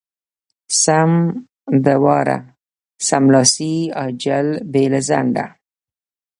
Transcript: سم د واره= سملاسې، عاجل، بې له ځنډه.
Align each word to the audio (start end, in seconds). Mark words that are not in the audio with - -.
سم 0.83 1.11
د 1.85 1.87
واره= 2.03 2.37
سملاسې، 3.07 3.73
عاجل، 3.99 4.47
بې 4.71 4.85
له 4.93 4.99
ځنډه. 5.07 5.45